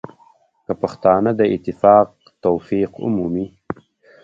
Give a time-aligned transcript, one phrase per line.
[0.65, 2.07] که پښتانه د اتفاق
[2.45, 3.45] توفیق ومومي.